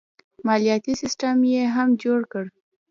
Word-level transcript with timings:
مالیاتي 0.45 0.93
سیستم 1.01 1.37
یې 1.53 1.63
هم 1.75 1.89
جوړ 2.03 2.19
کړ. 2.31 2.45